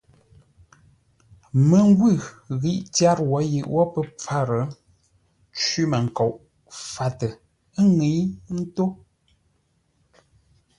[1.69, 2.13] Məngwʉ̂
[2.61, 4.49] ghî tyár wǒ yʉʼ wó pə́ pfár,
[5.59, 6.33] cwímənkoʼ
[6.91, 7.27] fâtə
[7.83, 8.21] ńŋə́i
[8.59, 8.85] ńtó.